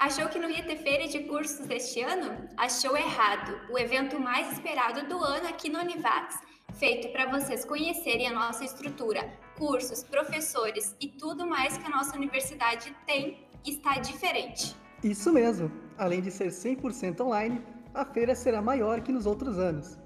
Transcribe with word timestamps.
Achou 0.00 0.30
que 0.30 0.38
não 0.38 0.48
ia 0.48 0.62
ter 0.62 0.78
feira 0.78 1.06
de 1.06 1.24
cursos 1.24 1.68
este 1.68 2.00
ano? 2.00 2.48
Achou 2.56 2.96
errado. 2.96 3.60
O 3.70 3.78
evento 3.78 4.18
mais 4.18 4.50
esperado 4.50 5.06
do 5.06 5.22
ano 5.22 5.46
aqui 5.46 5.68
no 5.68 5.78
Univates, 5.78 6.38
feito 6.78 7.12
para 7.12 7.30
vocês 7.30 7.66
conhecerem 7.66 8.26
a 8.26 8.32
nossa 8.32 8.64
estrutura, 8.64 9.30
cursos, 9.58 10.02
professores 10.02 10.96
e 10.98 11.06
tudo 11.06 11.46
mais 11.46 11.76
que 11.76 11.84
a 11.84 11.90
nossa 11.90 12.16
universidade 12.16 12.96
tem, 13.06 13.46
está 13.62 13.98
diferente. 13.98 14.74
Isso 15.04 15.30
mesmo. 15.34 15.70
Além 15.98 16.22
de 16.22 16.30
ser 16.30 16.48
100% 16.48 17.20
online, 17.20 17.60
a 17.92 18.02
feira 18.02 18.34
será 18.34 18.62
maior 18.62 19.02
que 19.02 19.12
nos 19.12 19.26
outros 19.26 19.58
anos. 19.58 19.98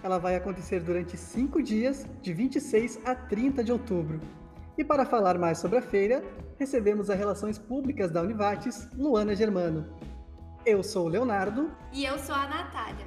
Ela 0.00 0.18
vai 0.18 0.36
acontecer 0.36 0.78
durante 0.78 1.16
cinco 1.16 1.60
dias, 1.60 2.06
de 2.22 2.32
26 2.32 3.00
a 3.04 3.16
30 3.16 3.64
de 3.64 3.72
outubro. 3.72 4.20
E 4.80 4.84
para 4.84 5.04
falar 5.04 5.36
mais 5.36 5.58
sobre 5.58 5.76
a 5.76 5.82
feira, 5.82 6.24
recebemos 6.58 7.10
a 7.10 7.14
Relações 7.14 7.58
Públicas 7.58 8.10
da 8.10 8.22
Univates, 8.22 8.88
Luana 8.96 9.36
Germano. 9.36 9.86
Eu 10.64 10.82
sou 10.82 11.04
o 11.04 11.08
Leonardo. 11.10 11.70
E 11.92 12.02
eu 12.02 12.18
sou 12.18 12.34
a 12.34 12.48
Natália. 12.48 13.04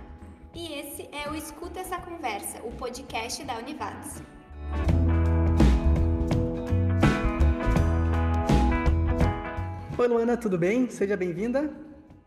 E 0.54 0.72
esse 0.72 1.10
é 1.12 1.28
o 1.32 1.36
Escuta 1.36 1.80
Essa 1.80 1.98
Conversa, 1.98 2.62
o 2.64 2.72
podcast 2.74 3.44
da 3.44 3.58
Univates. 3.58 4.22
Oi, 9.98 10.08
Luana, 10.08 10.38
tudo 10.38 10.60
bem? 10.60 10.88
Seja 10.92 11.18
bem-vinda. 11.18 11.76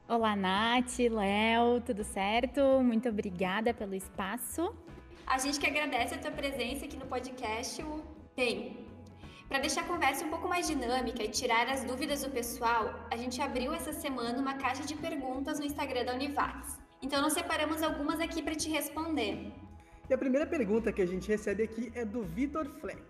Olá, 0.08 0.34
Nath, 0.34 0.98
Léo, 0.98 1.80
tudo 1.82 2.02
certo? 2.02 2.82
Muito 2.82 3.08
obrigada 3.08 3.72
pelo 3.72 3.94
espaço. 3.94 4.74
A 5.24 5.38
gente 5.38 5.60
que 5.60 5.68
agradece 5.68 6.16
a 6.16 6.18
tua 6.18 6.32
presença 6.32 6.84
aqui 6.84 6.96
no 6.96 7.06
podcast. 7.06 7.80
Bem, 8.34 8.95
para 9.48 9.60
deixar 9.60 9.82
a 9.82 9.84
conversa 9.84 10.24
um 10.24 10.28
pouco 10.28 10.48
mais 10.48 10.66
dinâmica 10.66 11.22
e 11.22 11.28
tirar 11.28 11.68
as 11.68 11.84
dúvidas 11.84 12.22
do 12.22 12.30
pessoal, 12.30 13.06
a 13.10 13.16
gente 13.16 13.40
abriu 13.40 13.72
essa 13.72 13.92
semana 13.92 14.38
uma 14.38 14.54
caixa 14.54 14.84
de 14.84 14.96
perguntas 14.96 15.58
no 15.60 15.64
Instagram 15.64 16.04
da 16.04 16.14
Univates. 16.14 16.76
Então 17.00 17.22
nós 17.22 17.32
separamos 17.32 17.82
algumas 17.82 18.20
aqui 18.20 18.42
para 18.42 18.56
te 18.56 18.68
responder. 18.68 19.52
E 20.08 20.14
a 20.14 20.18
primeira 20.18 20.46
pergunta 20.46 20.92
que 20.92 21.00
a 21.00 21.06
gente 21.06 21.28
recebe 21.28 21.62
aqui 21.62 21.92
é 21.94 22.04
do 22.04 22.22
Vitor 22.22 22.66
Fleck. 22.80 23.02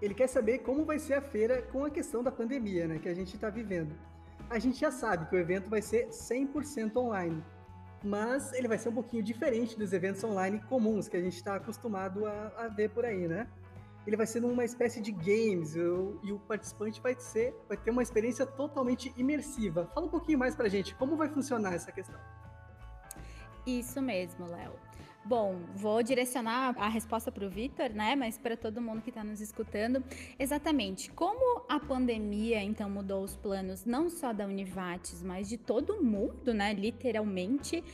Ele 0.00 0.14
quer 0.14 0.28
saber 0.28 0.58
como 0.58 0.84
vai 0.84 0.98
ser 0.98 1.14
a 1.14 1.22
feira 1.22 1.62
com 1.62 1.84
a 1.84 1.90
questão 1.90 2.22
da 2.22 2.30
pandemia, 2.30 2.86
né, 2.86 2.98
que 2.98 3.08
a 3.08 3.14
gente 3.14 3.34
está 3.34 3.48
vivendo. 3.48 3.94
A 4.50 4.58
gente 4.58 4.78
já 4.78 4.90
sabe 4.90 5.26
que 5.28 5.36
o 5.36 5.38
evento 5.38 5.68
vai 5.68 5.82
ser 5.82 6.08
100% 6.08 6.96
online, 6.96 7.42
mas 8.04 8.52
ele 8.52 8.68
vai 8.68 8.78
ser 8.78 8.90
um 8.90 8.94
pouquinho 8.94 9.22
diferente 9.22 9.76
dos 9.78 9.92
eventos 9.92 10.22
online 10.22 10.60
comuns 10.68 11.08
que 11.08 11.16
a 11.16 11.20
gente 11.20 11.36
está 11.36 11.56
acostumado 11.56 12.26
a, 12.26 12.52
a 12.58 12.68
ver 12.68 12.90
por 12.90 13.04
aí, 13.04 13.26
né? 13.26 13.46
Ele 14.08 14.16
vai 14.16 14.26
ser 14.26 14.42
uma 14.42 14.64
espécie 14.64 15.02
de 15.02 15.12
games 15.12 15.76
eu, 15.76 16.18
e 16.22 16.32
o 16.32 16.38
participante 16.38 16.98
vai 16.98 17.14
ser 17.20 17.54
vai 17.68 17.76
ter 17.76 17.90
uma 17.90 18.02
experiência 18.02 18.46
totalmente 18.46 19.12
imersiva. 19.18 19.90
Fala 19.94 20.06
um 20.06 20.08
pouquinho 20.08 20.38
mais 20.38 20.56
pra 20.56 20.66
gente, 20.66 20.94
como 20.94 21.14
vai 21.14 21.28
funcionar 21.28 21.74
essa 21.74 21.92
questão? 21.92 22.18
Isso 23.66 24.00
mesmo, 24.00 24.46
Léo. 24.46 24.72
Bom, 25.28 25.56
vou 25.74 26.02
direcionar 26.02 26.74
a 26.78 26.88
resposta 26.88 27.30
para 27.30 27.44
o 27.44 27.50
Vitor, 27.50 27.90
né? 27.90 28.16
Mas 28.16 28.38
para 28.38 28.56
todo 28.56 28.80
mundo 28.80 29.02
que 29.02 29.10
está 29.10 29.22
nos 29.22 29.42
escutando, 29.42 30.02
exatamente 30.38 31.10
como 31.10 31.66
a 31.68 31.78
pandemia 31.78 32.62
então 32.62 32.88
mudou 32.88 33.22
os 33.22 33.36
planos 33.36 33.84
não 33.84 34.08
só 34.08 34.32
da 34.32 34.46
Univates, 34.46 35.22
mas 35.22 35.46
de 35.46 35.58
todo 35.58 36.02
mundo, 36.02 36.54
né? 36.54 36.72
Literalmente, 36.72 37.84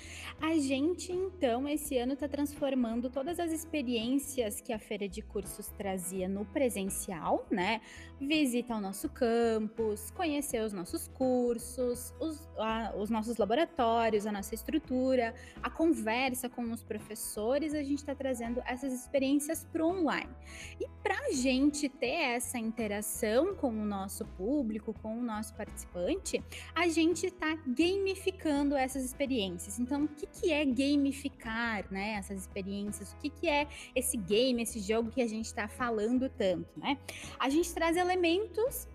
a 0.41 0.57
gente 0.59 1.11
então 1.11 1.67
esse 1.67 1.99
ano 1.99 2.13
está 2.13 2.29
transformando 2.29 3.11
todas 3.11 3.41
as 3.41 3.51
experiências 3.51 4.61
que 4.61 4.73
a 4.73 4.79
feira 4.79 5.09
de 5.09 5.21
cursos 5.21 5.67
trazia 5.77 6.29
no 6.29 6.45
presencial, 6.45 7.49
né? 7.51 7.81
Visita 8.21 8.75
ao 8.75 8.81
nosso 8.81 9.09
campus, 9.09 10.09
conhecer 10.13 10.63
os 10.63 10.73
nossos 10.73 11.09
cursos, 11.09 12.15
os, 12.21 12.49
a, 12.57 12.95
os 12.97 13.11
nossos 13.11 13.39
laboratórios, 13.39 14.25
a 14.25 14.31
nossa 14.31 14.55
estrutura, 14.55 15.35
a 15.61 15.69
conversa 15.69 16.49
com 16.49 16.63
os 16.71 16.85
professores 16.85 17.24
professores, 17.25 17.75
a 17.75 17.83
gente 17.83 17.99
está 17.99 18.15
trazendo 18.15 18.63
essas 18.67 18.93
experiências 18.93 19.67
para 19.73 19.85
online. 19.85 20.31
E 20.79 20.87
para 21.03 21.19
a 21.27 21.33
gente 21.33 21.89
ter 21.89 22.35
essa 22.37 22.59
interação 22.59 23.55
com 23.55 23.69
o 23.69 23.85
nosso 23.85 24.25
público, 24.37 24.95
com 25.03 25.19
o 25.19 25.23
nosso 25.23 25.55
participante, 25.55 26.43
a 26.75 26.87
gente 26.89 27.27
está 27.27 27.57
gamificando 27.67 28.77
essas 28.77 29.05
experiências. 29.05 29.79
Então, 29.79 30.05
o 30.05 30.09
que, 30.09 30.27
que 30.27 30.53
é 30.53 30.65
gamificar 30.65 31.91
né, 31.91 32.15
essas 32.19 32.41
experiências? 32.41 33.13
O 33.13 33.17
que, 33.17 33.31
que 33.31 33.49
é 33.49 33.67
esse 33.95 34.17
game, 34.17 34.63
esse 34.63 34.81
jogo 34.81 35.11
que 35.11 35.23
a 35.23 35.29
gente 35.29 35.47
está 35.47 35.67
falando 35.67 36.29
tanto? 36.29 36.69
Né? 36.79 36.99
A 37.39 37.49
gente 37.49 37.73
traz 37.73 37.97
elementos 37.97 38.87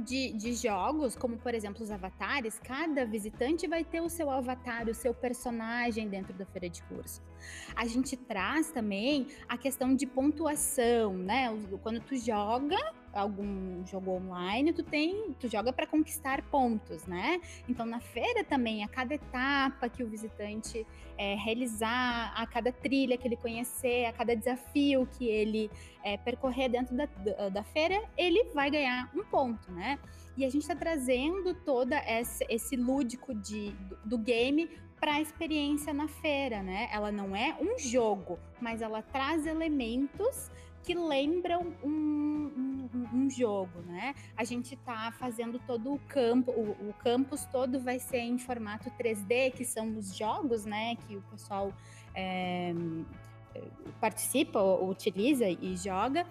de, 0.00 0.32
de, 0.32 0.54
jogos, 0.54 1.16
como 1.16 1.36
por 1.36 1.54
exemplo 1.54 1.82
os 1.82 1.90
avatares, 1.90 2.58
cada 2.58 3.04
visitante 3.04 3.66
vai 3.66 3.84
ter 3.84 4.00
o 4.00 4.08
seu 4.08 4.30
avatar, 4.30 4.88
o 4.88 4.94
seu 4.94 5.12
personagem 5.14 6.08
dentro 6.08 6.32
da 6.32 6.46
feira 6.46 6.68
de 6.68 6.82
curso. 6.84 7.22
A 7.74 7.86
gente 7.86 8.16
traz 8.16 8.70
também 8.70 9.26
a 9.48 9.56
questão 9.56 9.94
de 9.94 10.06
pontuação, 10.06 11.16
né? 11.16 11.48
Quando 11.82 12.00
tu 12.00 12.16
joga 12.16 12.76
algum 13.20 13.84
jogo 13.86 14.12
online, 14.12 14.72
tu 14.72 14.82
tem, 14.82 15.34
tu 15.38 15.48
joga 15.48 15.72
para 15.72 15.86
conquistar 15.86 16.42
pontos, 16.50 17.06
né? 17.06 17.40
Então 17.68 17.84
na 17.86 18.00
feira 18.00 18.44
também, 18.44 18.84
a 18.84 18.88
cada 18.88 19.14
etapa 19.14 19.88
que 19.88 20.02
o 20.02 20.06
visitante 20.06 20.86
é, 21.16 21.34
realizar, 21.34 22.32
a 22.36 22.46
cada 22.46 22.72
trilha 22.72 23.16
que 23.16 23.26
ele 23.26 23.36
conhecer, 23.36 24.06
a 24.06 24.12
cada 24.12 24.34
desafio 24.34 25.06
que 25.18 25.26
ele 25.26 25.70
é, 26.04 26.16
percorrer 26.16 26.68
dentro 26.68 26.96
da, 26.96 27.06
da, 27.48 27.64
feira, 27.64 28.00
ele 28.16 28.44
vai 28.54 28.70
ganhar 28.70 29.10
um 29.14 29.24
ponto, 29.24 29.70
né? 29.72 29.98
E 30.36 30.44
a 30.44 30.50
gente 30.50 30.62
está 30.62 30.76
trazendo 30.76 31.56
esse, 32.06 32.46
esse 32.48 32.76
lúdico 32.76 33.34
de, 33.34 33.72
do, 33.72 33.96
do 34.04 34.18
game 34.18 34.70
para 35.00 35.14
a 35.14 35.20
experiência 35.20 35.92
na 35.92 36.08
feira, 36.08 36.62
né? 36.62 36.88
Ela 36.92 37.10
não 37.10 37.34
é 37.34 37.56
um 37.60 37.78
jogo, 37.78 38.38
mas 38.60 38.82
ela 38.82 39.02
traz 39.02 39.46
elementos 39.46 40.50
que 40.88 40.94
lembram 40.94 41.66
um, 41.84 42.88
um, 42.94 43.08
um 43.12 43.30
jogo, 43.30 43.82
né? 43.82 44.14
A 44.34 44.42
gente 44.42 44.72
está 44.72 45.12
fazendo 45.12 45.58
todo 45.66 45.92
o 45.92 45.98
campo, 46.08 46.50
o, 46.50 46.70
o, 46.88 46.94
campus 47.04 47.44
todo 47.44 47.78
vai 47.78 47.98
ser 47.98 48.20
em 48.20 48.38
formato 48.38 48.90
3D, 48.92 49.52
que 49.52 49.66
são 49.66 49.98
os 49.98 50.16
jogos, 50.16 50.64
né? 50.64 50.96
Que 50.96 51.14
o 51.14 51.20
pessoal 51.30 51.74
é, 52.14 52.72
participa, 54.00 54.62
utiliza 54.62 55.46
e 55.46 55.76
joga. 55.76 56.26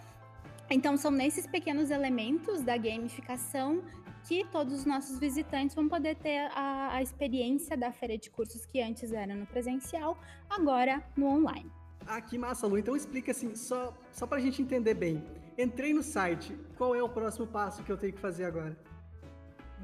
Então, 0.72 0.98
são 0.98 1.12
nesses 1.12 1.46
pequenos 1.46 1.92
elementos 1.92 2.64
da 2.64 2.78
gamificação 2.78 3.84
que 4.28 4.44
todos 4.46 4.74
os 4.74 4.86
nossos 4.86 5.20
visitantes 5.20 5.76
vão 5.76 5.88
poder 5.88 6.16
ter 6.16 6.50
a, 6.56 6.96
a 6.96 7.02
experiência 7.04 7.78
da 7.78 7.92
feira 7.92 8.18
de 8.18 8.32
cursos 8.32 8.66
que 8.66 8.82
antes 8.82 9.14
era 9.14 9.36
no 9.36 9.46
presencial, 9.46 10.18
agora 10.50 11.04
no 11.16 11.28
online. 11.28 11.77
Ah, 12.08 12.22
que 12.22 12.38
massa, 12.38 12.66
Lu. 12.66 12.78
Então 12.78 12.96
explica 12.96 13.32
assim, 13.32 13.54
só, 13.56 13.94
só 14.12 14.26
para 14.26 14.38
a 14.38 14.42
gente 14.42 14.62
entender 14.62 14.94
bem. 14.94 15.24
Entrei 15.58 15.94
no 15.94 16.02
site, 16.02 16.58
qual 16.78 16.96
é 16.96 17.04
o 17.04 17.10
próximo 17.10 17.46
passo 17.46 17.84
que 17.84 17.92
eu 17.92 17.98
tenho 17.98 18.14
que 18.14 18.20
fazer 18.20 18.46
agora? 18.46 18.78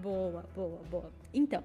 Boa, 0.01 0.45
boa, 0.56 0.81
boa. 0.89 1.12
Então, 1.33 1.63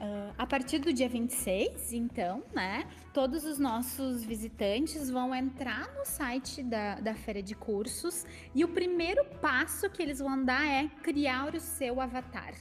Uh, 0.00 0.32
a 0.38 0.46
partir 0.46 0.78
do 0.78 0.94
dia 0.94 1.10
26, 1.10 1.92
então, 1.92 2.42
né, 2.54 2.88
todos 3.12 3.44
os 3.44 3.58
nossos 3.58 4.24
visitantes 4.24 5.10
vão 5.10 5.34
entrar 5.34 5.92
no 5.94 6.06
site 6.06 6.62
da, 6.62 6.94
da 6.94 7.14
feira 7.14 7.42
de 7.42 7.54
cursos 7.54 8.24
e 8.54 8.64
o 8.64 8.68
primeiro 8.68 9.22
passo 9.42 9.90
que 9.90 10.00
eles 10.00 10.18
vão 10.18 10.42
dar 10.42 10.66
é 10.66 10.88
criar 11.02 11.54
o 11.54 11.60
seu 11.60 12.00
avatar. 12.00 12.54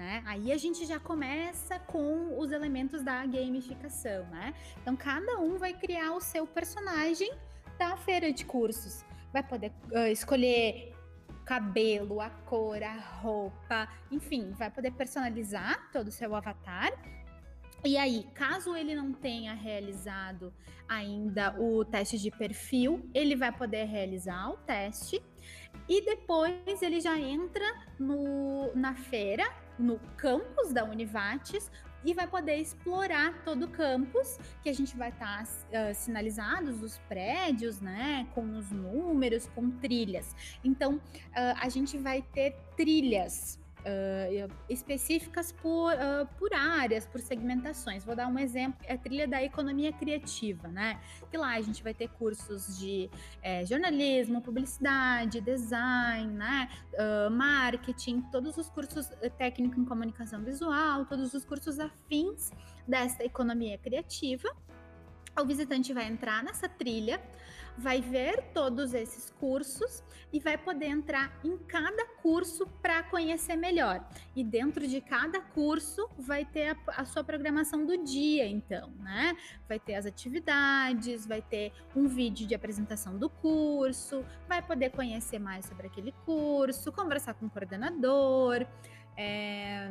Né? 0.00 0.22
Aí 0.24 0.50
a 0.50 0.56
gente 0.56 0.86
já 0.86 0.98
começa 0.98 1.78
com 1.78 2.38
os 2.38 2.52
elementos 2.52 3.02
da 3.02 3.26
gamificação, 3.26 4.24
né? 4.30 4.54
Então 4.80 4.96
cada 4.96 5.38
um 5.38 5.58
vai 5.58 5.74
criar 5.74 6.14
o 6.14 6.22
seu 6.22 6.46
personagem 6.46 7.30
da 7.78 7.98
feira 7.98 8.32
de 8.32 8.46
cursos. 8.46 9.04
Vai 9.30 9.42
poder 9.42 9.70
uh, 9.92 10.06
escolher 10.10 10.94
cabelo, 11.44 12.18
a 12.18 12.30
cor, 12.30 12.82
a 12.82 12.94
roupa, 12.96 13.86
enfim, 14.10 14.52
vai 14.52 14.70
poder 14.70 14.92
personalizar 14.92 15.90
todo 15.92 16.08
o 16.08 16.10
seu 16.10 16.34
avatar. 16.34 16.90
E 17.84 17.98
aí, 17.98 18.26
caso 18.32 18.74
ele 18.74 18.94
não 18.94 19.12
tenha 19.12 19.52
realizado 19.52 20.50
ainda 20.88 21.60
o 21.60 21.84
teste 21.84 22.16
de 22.16 22.30
perfil, 22.30 23.06
ele 23.12 23.36
vai 23.36 23.52
poder 23.52 23.84
realizar 23.84 24.48
o 24.48 24.56
teste 24.56 25.22
e 25.86 26.02
depois 26.02 26.80
ele 26.80 27.00
já 27.00 27.18
entra 27.18 27.66
no, 27.98 28.74
na 28.74 28.94
feira, 28.94 29.44
no 29.80 29.98
campus 30.16 30.72
da 30.72 30.84
Univates, 30.84 31.70
e 32.04 32.14
vai 32.14 32.26
poder 32.26 32.56
explorar 32.56 33.42
todo 33.44 33.64
o 33.64 33.68
campus, 33.68 34.38
que 34.62 34.68
a 34.68 34.72
gente 34.72 34.96
vai 34.96 35.10
estar 35.10 35.44
tá, 35.44 35.90
uh, 35.90 35.94
sinalizados 35.94 36.82
os 36.82 36.98
prédios, 37.08 37.80
né, 37.80 38.26
com 38.34 38.56
os 38.56 38.70
números, 38.70 39.46
com 39.54 39.70
trilhas. 39.70 40.34
Então, 40.64 40.94
uh, 40.94 41.00
a 41.60 41.68
gente 41.68 41.98
vai 41.98 42.22
ter 42.22 42.56
trilhas 42.76 43.59
uh, 43.80 44.52
específicas 44.68 45.52
por, 45.52 45.92
uh, 45.92 46.26
por 46.38 46.52
áreas, 46.54 47.06
por 47.06 47.20
segmentações. 47.20 48.04
Vou 48.04 48.14
dar 48.14 48.26
um 48.26 48.38
exemplo, 48.38 48.78
é 48.84 48.94
a 48.94 48.98
trilha 48.98 49.26
da 49.26 49.42
economia 49.42 49.92
criativa, 49.92 50.68
né? 50.68 51.00
Que 51.30 51.36
lá 51.36 51.54
a 51.56 51.60
gente 51.60 51.82
vai 51.82 51.94
ter 51.94 52.08
cursos 52.08 52.78
de 52.78 53.10
é, 53.42 53.64
jornalismo, 53.64 54.40
publicidade, 54.40 55.40
design, 55.40 56.32
né? 56.32 56.68
Uh, 56.94 57.30
marketing, 57.30 58.20
todos 58.32 58.56
os 58.56 58.68
cursos 58.68 59.10
eh, 59.22 59.28
técnico 59.30 59.80
em 59.80 59.84
comunicação 59.84 60.42
visual, 60.42 61.06
todos 61.06 61.34
os 61.34 61.44
cursos 61.44 61.78
afins 61.78 62.50
desta 62.86 63.24
economia 63.24 63.78
criativa. 63.78 64.48
O 65.40 65.44
visitante 65.44 65.92
vai 65.92 66.06
entrar 66.06 66.42
nessa 66.42 66.68
trilha, 66.68 67.20
vai 67.80 68.00
ver 68.02 68.42
todos 68.52 68.92
esses 68.92 69.30
cursos 69.40 70.04
e 70.32 70.38
vai 70.38 70.56
poder 70.56 70.86
entrar 70.86 71.32
em 71.42 71.56
cada 71.56 72.06
curso 72.22 72.66
para 72.82 73.02
conhecer 73.02 73.56
melhor. 73.56 74.06
E 74.36 74.44
dentro 74.44 74.86
de 74.86 75.00
cada 75.00 75.40
curso 75.40 76.08
vai 76.18 76.44
ter 76.44 76.70
a, 76.70 77.00
a, 77.00 77.04
sua 77.04 77.24
programação 77.24 77.86
do 77.86 77.96
dia, 77.96 78.46
então, 78.46 78.90
né? 79.00 79.34
Vai 79.66 79.80
ter 79.80 79.94
as 79.94 80.04
atividades, 80.04 81.26
vai 81.26 81.40
ter 81.40 81.72
um 81.96 82.06
vídeo 82.06 82.46
de 82.46 82.54
apresentação 82.54 83.16
do 83.16 83.30
curso, 83.30 84.24
vai 84.46 84.60
poder 84.60 84.90
conhecer 84.90 85.38
mais 85.38 85.64
sobre 85.64 85.86
aquele 85.86 86.12
curso, 86.24 86.92
conversar 86.92 87.34
com 87.34 87.46
o 87.46 87.50
coordenador 87.50 88.66
é, 89.16 89.88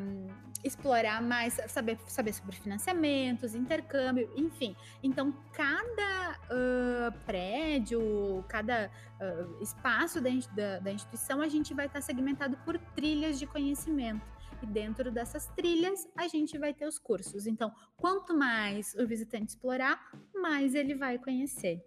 explorar 0.63 1.21
mais, 1.21 1.60
saber, 1.68 1.98
saber 2.07 2.33
sobre 2.33 2.56
financiamentos, 2.56 3.56
intercâmbio, 3.56 4.31
enfim. 4.36 4.75
Então, 5.01 5.33
cada 5.54 6.39
uh, 6.45 7.25
prédio, 7.25 8.44
cada 8.48 8.92
uh, 9.19 9.63
espaço 9.63 10.21
da, 10.21 10.30
da, 10.56 10.80
da, 10.80 10.92
instituição, 10.92 11.42
a 11.42 11.48
gente 11.48 11.74
vai 11.74 11.86
estar 11.86 12.01
segmentado 12.01 12.57
por 12.66 12.77
trilhas 12.95 13.39
de 13.39 13.45
conhecimento. 13.45 14.25
E 14.62 14.66
dentro 14.66 15.10
dessas 15.10 15.45
trilhas, 15.48 16.06
a 16.18 16.27
gente 16.27 16.57
vai 16.57 16.74
ter 16.74 16.86
os 16.86 17.00
cursos. 17.00 17.48
Então, 17.48 17.71
quanto 17.95 18.36
mais 18.36 18.94
o 18.95 19.07
visitante 19.07 19.51
explorar, 19.51 20.12
mais 20.33 20.75
ele 20.75 20.95
vai 20.95 21.18
conhecer. 21.18 21.81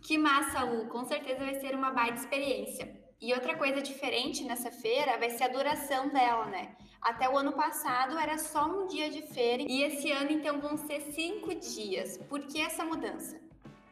Que 0.00 0.16
massa, 0.16 0.62
Lu! 0.62 0.86
Com 0.86 1.04
certeza 1.04 1.40
vai 1.40 1.58
ser 1.58 1.74
uma 1.74 1.90
baita 1.90 2.20
experiência. 2.20 3.01
E 3.22 3.32
outra 3.32 3.56
coisa 3.56 3.80
diferente 3.80 4.42
nessa 4.42 4.72
feira 4.72 5.16
vai 5.16 5.30
ser 5.30 5.44
a 5.44 5.48
duração 5.48 6.08
dela, 6.08 6.46
né? 6.46 6.74
Até 7.00 7.30
o 7.30 7.36
ano 7.36 7.52
passado 7.52 8.18
era 8.18 8.36
só 8.36 8.66
um 8.66 8.88
dia 8.88 9.08
de 9.08 9.22
feira 9.22 9.62
e 9.62 9.84
esse 9.84 10.10
ano 10.10 10.32
então 10.32 10.60
vão 10.60 10.76
ser 10.76 11.00
cinco 11.12 11.54
dias. 11.54 12.18
Por 12.28 12.40
que 12.40 12.60
essa 12.60 12.84
mudança? 12.84 13.40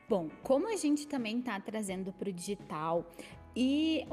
Bom, 0.09 0.29
como 0.43 0.67
a 0.67 0.75
gente 0.75 1.07
também 1.07 1.39
está 1.39 1.61
trazendo 1.61 2.13
para 2.13 2.29
o 2.29 2.33
digital 2.33 3.07
e 3.55 4.05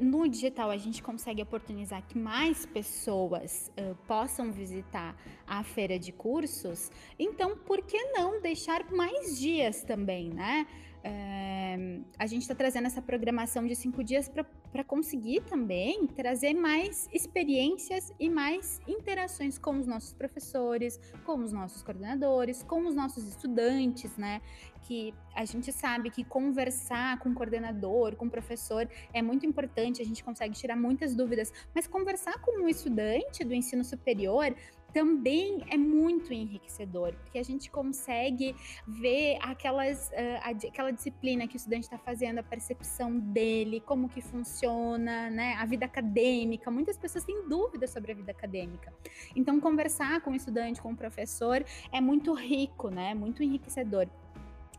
no 0.00 0.28
digital 0.28 0.70
a 0.70 0.76
gente 0.76 1.00
consegue 1.00 1.40
oportunizar 1.40 2.02
que 2.04 2.18
mais 2.18 2.66
pessoas 2.66 3.70
uh, 3.78 3.94
possam 4.08 4.50
visitar 4.50 5.16
a 5.46 5.62
feira 5.62 6.00
de 6.00 6.10
cursos, 6.10 6.90
então 7.16 7.56
por 7.56 7.80
que 7.80 8.02
não 8.06 8.40
deixar 8.40 8.90
mais 8.90 9.38
dias 9.38 9.84
também, 9.84 10.30
né? 10.30 10.66
É, 11.06 11.76
a 12.18 12.26
gente 12.26 12.42
está 12.42 12.54
trazendo 12.54 12.86
essa 12.86 13.02
programação 13.02 13.66
de 13.66 13.76
cinco 13.76 14.02
dias 14.02 14.30
para 14.72 14.82
conseguir 14.82 15.42
também 15.42 16.06
trazer 16.06 16.54
mais 16.54 17.08
experiências 17.12 18.10
e 18.18 18.30
mais 18.30 18.80
interações 18.88 19.58
com 19.58 19.78
os 19.78 19.86
nossos 19.86 20.14
professores, 20.14 20.98
com 21.26 21.40
os 21.40 21.52
nossos 21.52 21.82
coordenadores, 21.82 22.62
com 22.62 22.86
os 22.86 22.94
nossos 22.94 23.28
estudantes, 23.28 24.16
né? 24.16 24.40
Que 24.82 25.12
a 25.34 25.44
gente 25.44 25.70
sabe 25.72 26.08
que 26.08 26.24
conversar 26.24 27.18
com 27.18 27.28
o 27.28 27.34
coordenador, 27.34 28.16
com 28.16 28.24
o 28.24 28.30
professor 28.30 28.88
é 29.12 29.20
muito 29.20 29.44
importante, 29.44 30.00
a 30.00 30.04
gente 30.06 30.24
consegue 30.24 30.54
tirar 30.54 30.76
muitas 30.76 31.14
dúvidas, 31.14 31.52
mas 31.74 31.86
conversar 31.86 32.40
com 32.40 32.62
um 32.62 32.68
estudante 32.68 33.44
do 33.44 33.52
ensino 33.52 33.84
superior 33.84 34.54
também 34.94 35.64
é 35.68 35.76
muito 35.76 36.32
enriquecedor, 36.32 37.12
porque 37.14 37.36
a 37.36 37.42
gente 37.42 37.68
consegue 37.68 38.54
ver 38.86 39.36
aquelas, 39.42 40.08
uh, 40.10 40.68
aquela 40.68 40.92
disciplina 40.92 41.48
que 41.48 41.56
o 41.56 41.58
estudante 41.58 41.82
está 41.82 41.98
fazendo, 41.98 42.38
a 42.38 42.44
percepção 42.44 43.18
dele, 43.18 43.80
como 43.80 44.08
que 44.08 44.22
funciona, 44.22 45.28
né, 45.30 45.54
a 45.54 45.66
vida 45.66 45.84
acadêmica. 45.84 46.70
Muitas 46.70 46.96
pessoas 46.96 47.24
têm 47.24 47.48
dúvidas 47.48 47.90
sobre 47.90 48.12
a 48.12 48.14
vida 48.14 48.30
acadêmica. 48.30 48.94
Então, 49.34 49.58
conversar 49.58 50.20
com 50.20 50.30
o 50.30 50.34
estudante, 50.36 50.80
com 50.80 50.92
o 50.92 50.96
professor, 50.96 51.64
é 51.90 52.00
muito 52.00 52.32
rico, 52.32 52.88
né, 52.88 53.14
muito 53.14 53.42
enriquecedor. 53.42 54.08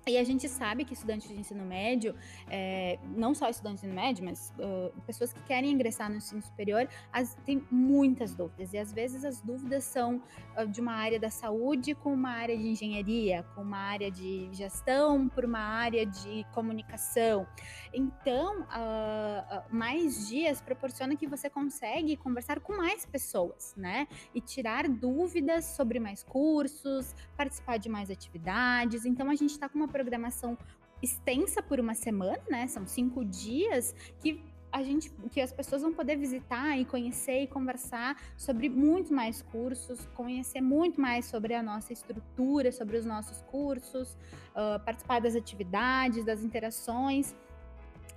E 0.08 0.20
a 0.20 0.24
gente 0.24 0.48
sabe 0.48 0.86
que 0.86 0.94
estudantes 0.94 1.28
de 1.28 1.34
ensino 1.34 1.66
médio, 1.66 2.14
é, 2.48 3.00
não 3.18 3.34
só 3.34 3.50
estudantes 3.50 3.82
de 3.82 3.88
ensino 3.88 4.00
médio, 4.00 4.24
mas 4.24 4.54
uh, 4.60 5.02
pessoas 5.02 5.34
que 5.34 5.42
querem 5.46 5.72
ingressar 5.72 6.12
no 6.12 6.18
ensino 6.18 6.44
superior, 6.44 6.88
as, 7.12 7.34
têm 7.44 7.66
muitas 7.72 8.36
dúvidas. 8.36 8.72
E 8.72 8.78
às 8.78 8.94
vezes 8.94 9.26
as 9.26 9.42
dúvidas 9.42 9.84
são 9.84 10.22
uh, 10.56 10.68
de 10.68 10.80
uma 10.80 10.94
área 10.94 11.20
da 11.20 11.32
saúde 11.32 11.96
com 11.96 12.14
uma 12.14 12.30
área 12.30 12.56
de 12.56 12.68
engenharia, 12.68 13.42
com 13.56 13.64
uma 13.64 13.80
área 13.80 14.12
de 14.12 14.48
gestão, 14.52 15.28
por 15.28 15.44
uma 15.44 15.58
área 15.58 16.06
de 16.06 16.46
comunicação. 16.54 17.48
Então, 17.92 18.62
uh, 18.62 19.64
mais 19.76 20.28
dias 20.28 20.62
proporciona 20.62 21.16
que 21.16 21.26
você 21.26 21.50
consegue 21.50 22.16
conversar 22.16 22.60
com 22.60 22.78
mais 22.78 23.08
pessoas, 23.08 23.74
né? 23.76 24.08
E 24.36 24.40
tirar 24.40 24.88
dúvidas 24.88 25.66
sobre 25.66 26.00
mais 26.00 26.24
cursos, 26.24 27.16
participar 27.36 27.78
de 27.78 27.90
mais 27.90 28.12
atividades. 28.12 29.04
Então, 29.04 29.32
a 29.32 29.36
gente 29.36 29.50
está 29.50 29.68
com 29.68 29.80
uma 29.80 29.95
programação 29.96 30.58
extensa 31.02 31.62
por 31.64 31.80
uma 31.80 31.94
semana, 31.94 32.42
né? 32.50 32.68
São 32.68 32.86
cinco 32.86 33.24
dias 33.24 33.96
que 34.20 34.44
a 34.70 34.84
gente, 34.84 35.10
que 35.32 35.40
as 35.40 35.54
pessoas 35.54 35.82
vão 35.84 35.94
poder 35.94 36.18
visitar 36.18 36.78
e 36.78 36.84
conhecer 36.84 37.44
e 37.44 37.48
conversar 37.48 38.22
sobre 38.36 38.68
muito 38.68 39.14
mais 39.14 39.42
cursos, 39.42 40.06
conhecer 40.14 40.60
muito 40.60 41.00
mais 41.00 41.24
sobre 41.26 41.54
a 41.54 41.64
nossa 41.64 41.94
estrutura, 41.94 42.74
sobre 42.74 42.98
os 42.98 43.06
nossos 43.06 43.42
cursos, 43.44 44.18
uh, 44.52 44.78
participar 44.84 45.22
das 45.22 45.34
atividades, 45.34 46.26
das 46.26 46.44
interações. 46.44 47.34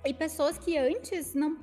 E 0.03 0.13
pessoas 0.13 0.57
que 0.57 0.77
antes, 0.77 1.33
não, 1.33 1.55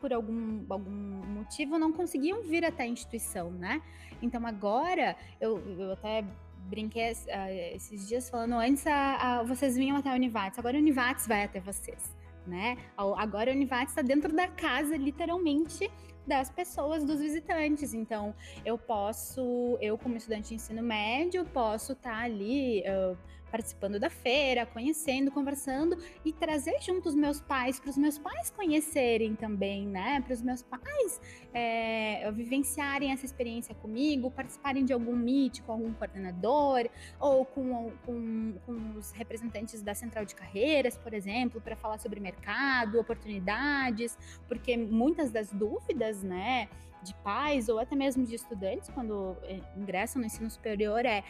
por 0.00 0.12
algum, 0.12 0.64
algum 0.68 0.90
motivo, 1.38 1.78
não 1.78 1.92
conseguiam 1.92 2.42
vir 2.42 2.64
até 2.64 2.82
a 2.82 2.86
instituição, 2.86 3.50
né? 3.50 3.80
Então 4.20 4.44
agora, 4.44 5.16
eu, 5.40 5.58
eu 5.78 5.92
até 5.92 6.24
brinquei 6.68 7.12
uh, 7.12 7.74
esses 7.74 8.08
dias 8.08 8.28
falando 8.30 8.54
antes 8.54 8.86
a, 8.86 9.40
a, 9.40 9.42
vocês 9.42 9.76
vinham 9.76 9.96
até 9.96 10.10
a 10.10 10.14
Univates, 10.14 10.58
agora 10.58 10.76
a 10.76 10.80
Univates 10.80 11.26
vai 11.26 11.44
até 11.44 11.60
vocês, 11.60 12.14
né? 12.46 12.76
Agora 12.96 13.50
a 13.50 13.54
Univates 13.54 13.92
está 13.92 14.02
dentro 14.02 14.34
da 14.34 14.48
casa, 14.48 14.96
literalmente, 14.96 15.90
das 16.26 16.50
pessoas, 16.50 17.04
dos 17.04 17.20
visitantes. 17.20 17.94
Então, 17.94 18.34
eu 18.64 18.78
posso, 18.78 19.76
eu 19.80 19.98
como 19.98 20.16
estudante 20.16 20.48
de 20.48 20.54
ensino 20.54 20.82
médio, 20.82 21.44
posso 21.46 21.92
estar 21.92 22.10
tá 22.10 22.22
ali 22.22 22.82
uh, 22.82 23.16
participando 23.52 24.00
da 24.00 24.08
feira, 24.08 24.64
conhecendo, 24.64 25.30
conversando 25.30 25.98
e 26.24 26.32
trazer 26.32 26.80
junto 26.80 27.10
os 27.10 27.14
meus 27.14 27.38
pais, 27.38 27.78
para 27.78 27.90
os 27.90 27.98
meus 27.98 28.18
pais 28.18 28.50
conhecerem 28.50 29.36
também, 29.36 29.86
né? 29.86 30.22
Para 30.22 30.32
os 30.32 30.40
meus 30.40 30.62
pais 30.62 31.20
é, 31.52 32.32
vivenciarem 32.32 33.12
essa 33.12 33.26
experiência 33.26 33.74
comigo, 33.74 34.30
participarem 34.30 34.86
de 34.86 34.94
algum 34.94 35.14
meet 35.14 35.60
com 35.60 35.72
algum 35.72 35.92
coordenador 35.92 36.88
ou 37.20 37.44
com, 37.44 37.92
com, 38.06 38.54
com 38.64 38.98
os 38.98 39.12
representantes 39.12 39.82
da 39.82 39.94
central 39.94 40.24
de 40.24 40.34
carreiras, 40.34 40.96
por 40.96 41.12
exemplo, 41.12 41.60
para 41.60 41.76
falar 41.76 41.98
sobre 41.98 42.18
mercado, 42.18 42.98
oportunidades, 42.98 44.16
porque 44.48 44.78
muitas 44.78 45.30
das 45.30 45.52
dúvidas, 45.52 46.22
né? 46.22 46.68
de 47.02 47.14
pais 47.16 47.68
ou 47.68 47.78
até 47.78 47.96
mesmo 47.96 48.24
de 48.24 48.34
estudantes 48.34 48.88
quando 48.90 49.36
eh, 49.42 49.60
ingressam 49.76 50.20
no 50.20 50.26
ensino 50.26 50.48
superior 50.48 51.04
é 51.04 51.24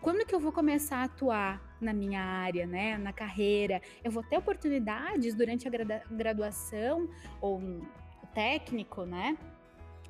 quando 0.00 0.26
que 0.26 0.34
eu 0.34 0.40
vou 0.40 0.52
começar 0.52 0.98
a 0.98 1.04
atuar 1.04 1.62
na 1.80 1.92
minha 1.92 2.20
área, 2.20 2.66
né, 2.66 2.98
na 2.98 3.12
carreira? 3.12 3.80
Eu 4.02 4.10
vou 4.10 4.22
ter 4.22 4.36
oportunidades 4.36 5.34
durante 5.34 5.66
a 5.68 5.70
graduação 6.10 7.08
ou 7.40 7.60
técnico, 8.34 9.04
né? 9.04 9.36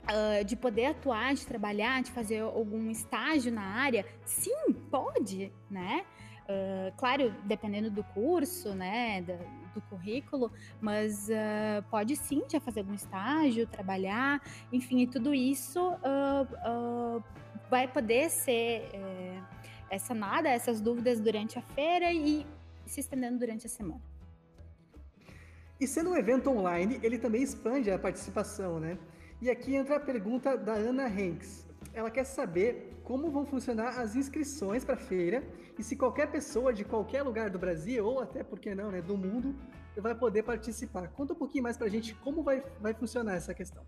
Uh, 0.05 0.45
de 0.45 0.57
poder 0.57 0.87
atuar, 0.87 1.35
de 1.35 1.47
trabalhar, 1.47 2.03
de 2.03 2.11
fazer 2.11 2.41
algum 2.41 2.91
estágio 2.91 3.53
na 3.53 3.63
área? 3.63 4.07
Sim, 4.25 4.73
pode, 4.91 5.53
né? 5.71 6.05
Uh, 6.45 6.97
claro, 6.97 7.35
dependendo 7.45 7.91
do 7.91 8.03
curso, 8.03 8.75
né, 8.75 9.21
do, 9.21 9.37
do 9.75 9.83
currículo, 9.83 10.51
mas 10.81 11.29
uh, 11.29 11.83
pode 11.91 12.17
sim 12.17 12.43
já 12.51 12.59
fazer 12.59 12.81
algum 12.81 12.95
estágio, 12.95 13.67
trabalhar, 13.67 14.41
enfim, 14.73 15.01
e 15.01 15.07
tudo 15.07 15.35
isso 15.35 15.79
vai 17.69 17.87
poder 17.87 18.31
ser 18.31 18.91
eh, 19.91 19.97
essa 19.97 20.15
nada, 20.15 20.49
essas 20.49 20.81
dúvidas 20.81 21.21
durante 21.21 21.59
a 21.59 21.63
feira 21.63 22.13
e 22.13 22.47
se 22.87 23.01
estendendo 23.01 23.39
durante 23.39 23.67
a 23.67 23.69
semana. 23.69 24.03
E 25.81 25.87
sendo 25.87 26.11
um 26.11 26.17
evento 26.17 26.51
online, 26.51 26.99
ele 27.03 27.19
também 27.19 27.43
expande 27.43 27.91
a 27.91 27.99
participação, 27.99 28.81
né? 28.81 28.99
E 29.41 29.49
aqui 29.49 29.75
entra 29.77 29.97
a 29.97 30.01
pergunta 30.01 30.57
da 30.57 30.73
Ana 30.73 31.07
Hanks. 31.07 31.65
Ela 31.95 32.11
quer 32.11 32.25
saber 32.25 33.01
como 33.05 33.31
vão 33.31 33.47
funcionar 33.47 34.01
as 34.01 34.17
inscrições 34.17 34.85
para 34.85 34.95
a 34.95 34.99
feira 34.99 35.43
e 35.79 35.83
se 35.83 35.95
qualquer 35.95 36.31
pessoa 36.31 36.73
de 36.73 36.85
qualquer 36.85 37.23
lugar 37.23 37.49
do 37.49 37.59
Brasil, 37.59 38.05
ou 38.05 38.21
até, 38.21 38.43
por 38.43 38.59
que 38.59 38.75
não, 38.75 38.91
né, 38.91 39.01
do 39.01 39.17
mundo, 39.17 39.55
vai 39.97 40.15
poder 40.15 40.43
participar. 40.43 41.09
Conta 41.09 41.33
um 41.33 41.37
pouquinho 41.37 41.63
mais 41.63 41.77
para 41.77 41.87
a 41.87 41.91
gente 41.91 42.15
como 42.17 42.43
vai, 42.43 42.63
vai 42.81 42.93
funcionar 42.93 43.37
essa 43.37 43.55
questão. 43.55 43.85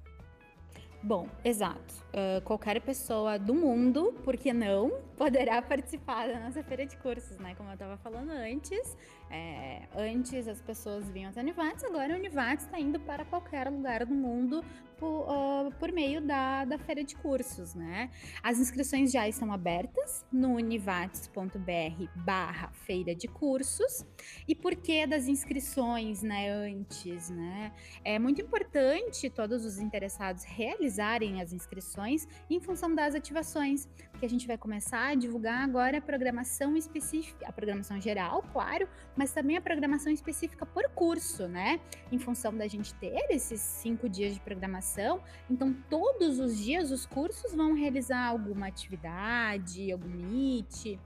Bom, 1.02 1.28
exato. 1.44 1.94
Uh, 2.08 2.40
qualquer 2.44 2.80
pessoa 2.80 3.38
do 3.38 3.54
mundo, 3.54 4.12
por 4.24 4.36
que 4.36 4.52
não, 4.52 5.00
poderá 5.20 5.60
participar 5.60 6.28
da 6.28 6.40
nossa 6.40 6.62
feira 6.62 6.86
de 6.86 6.96
cursos, 6.96 7.36
né? 7.36 7.54
Como 7.54 7.68
eu 7.68 7.74
estava 7.74 7.98
falando 7.98 8.30
antes, 8.30 8.96
é, 9.28 9.82
antes 9.94 10.48
as 10.48 10.62
pessoas 10.62 11.10
vinham 11.10 11.28
até 11.28 11.40
a 11.40 11.42
Univates, 11.42 11.84
agora 11.84 12.14
a 12.14 12.16
Univates 12.16 12.64
está 12.64 12.80
indo 12.80 12.98
para 12.98 13.22
qualquer 13.26 13.68
lugar 13.68 14.06
do 14.06 14.14
mundo 14.14 14.64
por, 15.00 15.26
uh, 15.28 15.72
por 15.78 15.90
meio 15.90 16.20
da, 16.20 16.66
da 16.66 16.78
feira 16.78 17.02
de 17.02 17.16
cursos, 17.16 17.74
né? 17.74 18.10
As 18.42 18.58
inscrições 18.58 19.10
já 19.10 19.26
estão 19.26 19.50
abertas 19.50 20.24
no 20.30 20.54
univates.br 20.54 22.04
barra 22.16 22.70
feira 22.72 23.14
de 23.14 23.26
cursos. 23.26 24.04
E 24.46 24.54
por 24.54 24.76
que 24.76 25.06
das 25.06 25.26
inscrições, 25.26 26.22
né, 26.22 26.50
antes, 26.50 27.30
né? 27.30 27.72
É 28.04 28.18
muito 28.18 28.42
importante 28.42 29.30
todos 29.30 29.64
os 29.64 29.78
interessados 29.78 30.44
realizarem 30.44 31.40
as 31.40 31.52
inscrições 31.52 32.28
em 32.50 32.60
função 32.60 32.94
das 32.94 33.14
ativações, 33.14 33.88
porque 34.20 34.26
a 34.26 34.28
gente 34.28 34.46
vai 34.46 34.58
começar 34.58 35.06
a 35.06 35.14
divulgar 35.14 35.64
agora 35.64 35.96
a 35.96 36.00
programação 36.00 36.76
específica, 36.76 37.48
a 37.48 37.50
programação 37.50 37.98
geral, 37.98 38.44
claro, 38.52 38.86
mas 39.16 39.32
também 39.32 39.56
a 39.56 39.62
programação 39.62 40.12
específica 40.12 40.66
por 40.66 40.86
curso, 40.90 41.48
né? 41.48 41.80
Em 42.12 42.18
função 42.18 42.54
da 42.54 42.68
gente 42.68 42.92
ter 42.96 43.24
esses 43.30 43.62
cinco 43.62 44.10
dias 44.10 44.34
de 44.34 44.40
programação, 44.40 45.22
então 45.50 45.74
todos 45.88 46.38
os 46.38 46.58
dias 46.58 46.90
os 46.90 47.06
cursos 47.06 47.54
vão 47.54 47.72
realizar 47.72 48.26
alguma 48.26 48.66
atividade, 48.66 49.90
algum 49.90 50.10
meet, 50.10 50.98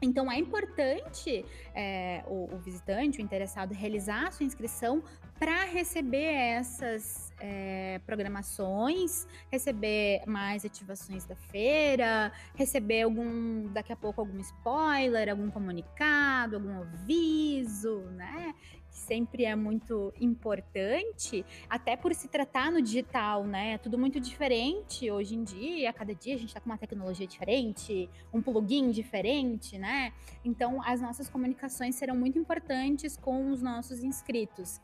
então 0.00 0.30
é 0.30 0.38
importante 0.38 1.44
é, 1.74 2.22
o, 2.26 2.54
o, 2.54 2.58
visitante, 2.58 3.18
o 3.18 3.22
interessado, 3.22 3.72
realizar 3.72 4.28
a 4.28 4.30
sua 4.30 4.44
inscrição 4.44 5.02
para 5.38 5.64
receber 5.64 6.34
essas 6.34 7.32
é, 7.40 8.00
programações, 8.06 9.26
receber 9.50 10.22
mais 10.26 10.64
ativações 10.64 11.24
da 11.24 11.36
feira, 11.36 12.32
receber 12.54 13.02
algum, 13.02 13.66
daqui 13.72 13.92
a 13.92 13.96
pouco, 13.96 14.20
algum 14.20 14.38
spoiler, 14.40 15.30
algum 15.30 15.50
comunicado, 15.50 16.56
algum 16.56 16.80
aviso, 16.80 18.00
né? 18.12 18.54
Sempre 18.96 19.44
é 19.44 19.54
muito 19.54 20.12
importante, 20.20 21.44
até 21.68 21.96
por 21.96 22.14
se 22.14 22.28
tratar 22.28 22.72
no 22.72 22.80
digital, 22.80 23.44
né? 23.44 23.74
É 23.74 23.78
tudo 23.78 23.98
muito 23.98 24.18
diferente 24.18 25.10
hoje 25.10 25.34
em 25.34 25.44
dia, 25.44 25.90
a 25.90 25.92
cada 25.92 26.14
dia 26.14 26.34
a 26.34 26.38
gente 26.38 26.48
está 26.48 26.60
com 26.60 26.70
uma 26.70 26.78
tecnologia 26.78 27.26
diferente, 27.26 28.08
um 28.32 28.40
plugin 28.40 28.90
diferente, 28.90 29.78
né? 29.78 30.12
Então, 30.44 30.82
as 30.82 31.00
nossas 31.00 31.28
comunicações 31.28 31.94
serão 31.94 32.16
muito 32.16 32.38
importantes 32.38 33.16
com 33.16 33.50
os 33.50 33.62
nossos 33.62 34.02
inscritos. 34.02 34.80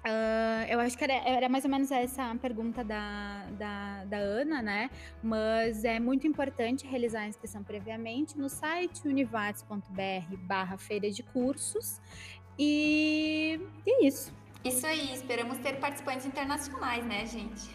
Uh, 0.00 0.64
eu 0.70 0.80
acho 0.80 0.96
que 0.96 1.04
era, 1.04 1.12
era, 1.12 1.48
mais 1.48 1.62
ou 1.64 1.70
menos 1.70 1.90
essa 1.90 2.30
a 2.30 2.34
pergunta 2.34 2.82
da, 2.82 3.44
da, 3.58 4.04
da, 4.06 4.16
Ana, 4.16 4.62
né? 4.62 4.90
Mas 5.22 5.84
é 5.84 6.00
muito 6.00 6.26
importante 6.26 6.86
realizar 6.86 7.20
a 7.20 7.26
inscrição 7.26 7.62
previamente 7.62 8.38
no 8.38 8.48
site 8.48 9.06
univates.br 9.06 10.36
barra 10.38 10.78
feira 10.78 11.10
de 11.10 11.22
cursos 11.22 12.00
e 12.58 13.60
é 13.86 14.06
isso. 14.06 14.32
Isso 14.64 14.86
aí, 14.86 15.14
esperamos 15.14 15.58
ter 15.58 15.80
participantes 15.80 16.26
internacionais, 16.26 17.04
né, 17.04 17.24
gente? 17.24 17.70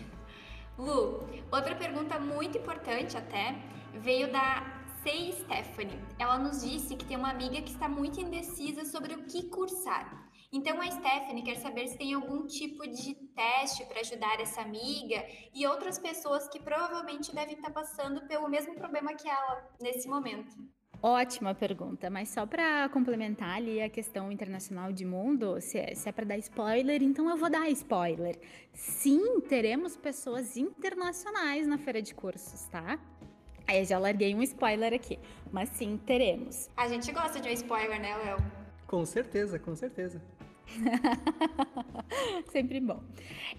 Lu, 0.77 1.27
outra 1.51 1.75
pergunta 1.75 2.19
muito 2.19 2.57
importante 2.57 3.17
até 3.17 3.55
veio 3.93 4.31
da 4.31 4.63
Sei 5.01 5.31
Stephanie. 5.31 5.99
Ela 6.19 6.37
nos 6.37 6.61
disse 6.61 6.95
que 6.95 7.05
tem 7.05 7.15
uma 7.17 7.29
amiga 7.29 7.61
que 7.61 7.71
está 7.71 7.87
muito 7.87 8.19
indecisa 8.19 8.83
sobre 8.85 9.13
o 9.13 9.23
que 9.23 9.49
cursar. 9.49 10.25
Então 10.51 10.81
a 10.81 10.89
Stephanie 10.89 11.43
quer 11.43 11.57
saber 11.57 11.87
se 11.87 11.97
tem 11.97 12.13
algum 12.13 12.45
tipo 12.47 12.87
de 12.87 13.13
teste 13.35 13.85
para 13.85 13.99
ajudar 13.99 14.39
essa 14.39 14.61
amiga 14.61 15.25
e 15.53 15.65
outras 15.67 15.99
pessoas 15.99 16.47
que 16.47 16.59
provavelmente 16.59 17.33
devem 17.33 17.55
estar 17.55 17.71
passando 17.71 18.27
pelo 18.27 18.49
mesmo 18.49 18.75
problema 18.75 19.13
que 19.13 19.27
ela 19.27 19.69
nesse 19.81 20.07
momento. 20.07 20.55
Ótima 21.07 21.53
pergunta, 21.53 22.09
mas 22.09 22.29
só 22.29 22.47
para 22.47 22.89
complementar 22.89 23.57
ali 23.57 23.79
a 23.79 23.87
questão 23.87 24.31
internacional 24.31 24.91
de 24.91 25.05
mundo, 25.05 25.61
se 25.61 25.77
é, 25.77 25.93
se 25.93 26.09
é 26.09 26.11
para 26.11 26.25
dar 26.25 26.37
spoiler, 26.39 27.03
então 27.03 27.29
eu 27.29 27.37
vou 27.37 27.47
dar 27.47 27.69
spoiler. 27.69 28.39
Sim, 28.73 29.39
teremos 29.41 29.95
pessoas 29.95 30.57
internacionais 30.57 31.67
na 31.67 31.77
feira 31.77 32.01
de 32.01 32.15
cursos, 32.15 32.65
tá? 32.69 32.97
Aí 33.67 33.81
eu 33.81 33.85
já 33.85 33.99
larguei 33.99 34.33
um 34.33 34.41
spoiler 34.41 34.95
aqui, 34.95 35.19
mas 35.51 35.69
sim, 35.69 35.95
teremos. 36.07 36.71
A 36.75 36.87
gente 36.87 37.11
gosta 37.11 37.39
de 37.39 37.49
um 37.49 37.51
spoiler, 37.51 38.01
né, 38.01 38.17
Léo? 38.17 38.37
Com 38.87 39.05
certeza, 39.05 39.59
com 39.59 39.75
certeza. 39.75 40.19
Sempre 42.51 42.79
bom. 42.79 43.01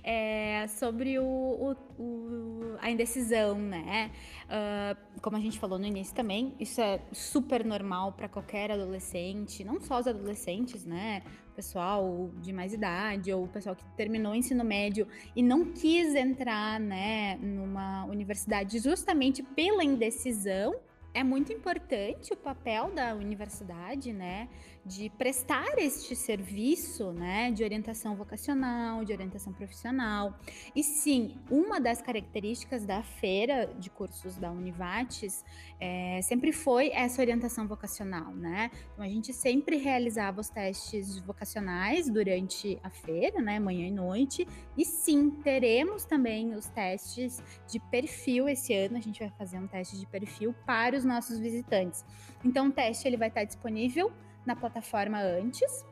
É, 0.02 0.66
sobre 0.68 1.18
o, 1.18 1.24
o, 1.24 1.76
o, 2.02 2.76
a 2.80 2.90
indecisão, 2.90 3.58
né? 3.58 4.10
Uh, 4.44 5.20
como 5.20 5.36
a 5.36 5.40
gente 5.40 5.58
falou 5.58 5.78
no 5.78 5.86
início 5.86 6.14
também, 6.14 6.54
isso 6.60 6.80
é 6.80 7.00
super 7.12 7.64
normal 7.64 8.12
para 8.12 8.28
qualquer 8.28 8.70
adolescente, 8.70 9.64
não 9.64 9.80
só 9.80 10.00
os 10.00 10.06
adolescentes, 10.06 10.84
né? 10.84 11.22
pessoal 11.56 12.30
de 12.42 12.52
mais 12.52 12.74
idade 12.74 13.32
ou 13.32 13.44
o 13.44 13.48
pessoal 13.48 13.74
que 13.74 13.84
terminou 13.96 14.32
o 14.32 14.34
ensino 14.34 14.62
médio 14.62 15.08
e 15.34 15.42
não 15.42 15.72
quis 15.72 16.14
entrar, 16.14 16.78
né, 16.78 17.36
numa 17.36 18.04
universidade 18.04 18.78
justamente 18.78 19.42
pela 19.42 19.82
indecisão. 19.82 20.76
É 21.14 21.24
muito 21.24 21.50
importante 21.50 22.30
o 22.34 22.36
papel 22.36 22.92
da 22.92 23.14
universidade, 23.14 24.12
né, 24.12 24.50
de 24.86 25.10
prestar 25.10 25.78
este 25.78 26.14
serviço, 26.14 27.10
né, 27.12 27.50
de 27.50 27.64
orientação 27.64 28.14
vocacional, 28.14 29.04
de 29.04 29.12
orientação 29.12 29.52
profissional. 29.52 30.38
E 30.76 30.82
sim, 30.84 31.34
uma 31.50 31.80
das 31.80 32.00
características 32.00 32.86
da 32.86 33.02
feira 33.02 33.74
de 33.78 33.90
cursos 33.90 34.36
da 34.36 34.48
Univates 34.48 35.44
é, 35.80 36.20
sempre 36.22 36.52
foi 36.52 36.90
essa 36.90 37.20
orientação 37.20 37.66
vocacional, 37.66 38.32
né? 38.32 38.70
Então 38.92 39.04
a 39.04 39.08
gente 39.08 39.32
sempre 39.32 39.76
realizava 39.76 40.40
os 40.40 40.48
testes 40.48 41.18
vocacionais 41.18 42.08
durante 42.08 42.78
a 42.80 42.88
feira, 42.88 43.42
né, 43.42 43.58
manhã 43.58 43.88
e 43.88 43.90
noite. 43.90 44.46
E 44.78 44.84
sim, 44.84 45.30
teremos 45.42 46.04
também 46.04 46.54
os 46.54 46.66
testes 46.66 47.42
de 47.66 47.80
perfil 47.80 48.48
esse 48.48 48.72
ano. 48.72 48.96
A 48.96 49.00
gente 49.00 49.18
vai 49.18 49.30
fazer 49.30 49.58
um 49.58 49.66
teste 49.66 49.98
de 49.98 50.06
perfil 50.06 50.54
para 50.64 50.96
os 50.96 51.04
nossos 51.04 51.40
visitantes. 51.40 52.04
Então 52.44 52.68
o 52.68 52.72
teste 52.72 53.08
ele 53.08 53.16
vai 53.16 53.28
estar 53.28 53.42
disponível 53.42 54.12
na 54.46 54.56
plataforma 54.56 55.18
antes 55.20 55.84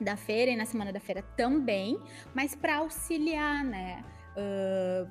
da 0.00 0.16
feira 0.16 0.50
e 0.50 0.56
na 0.56 0.64
semana 0.64 0.92
da 0.92 1.00
feira 1.00 1.22
também, 1.36 1.98
mas 2.34 2.54
para 2.54 2.76
auxiliar, 2.76 3.64
né? 3.64 4.04
Uh, 4.36 5.08